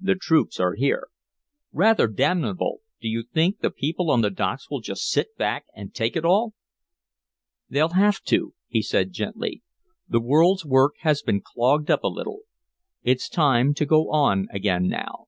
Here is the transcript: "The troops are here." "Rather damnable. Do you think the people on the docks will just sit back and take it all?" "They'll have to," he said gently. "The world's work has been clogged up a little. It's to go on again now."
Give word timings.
"The 0.00 0.14
troops 0.14 0.58
are 0.58 0.76
here." 0.76 1.08
"Rather 1.72 2.06
damnable. 2.08 2.78
Do 3.02 3.08
you 3.08 3.22
think 3.22 3.58
the 3.60 3.70
people 3.70 4.10
on 4.10 4.22
the 4.22 4.30
docks 4.30 4.70
will 4.70 4.80
just 4.80 5.10
sit 5.10 5.36
back 5.36 5.66
and 5.74 5.92
take 5.92 6.16
it 6.16 6.24
all?" 6.24 6.54
"They'll 7.68 7.90
have 7.90 8.22
to," 8.22 8.54
he 8.66 8.80
said 8.80 9.12
gently. 9.12 9.62
"The 10.08 10.22
world's 10.22 10.64
work 10.64 10.94
has 11.00 11.20
been 11.20 11.42
clogged 11.42 11.90
up 11.90 12.02
a 12.02 12.08
little. 12.08 12.44
It's 13.02 13.28
to 13.28 13.86
go 13.86 14.10
on 14.10 14.46
again 14.50 14.86
now." 14.88 15.26